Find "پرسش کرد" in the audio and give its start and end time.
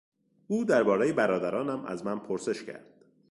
2.19-2.93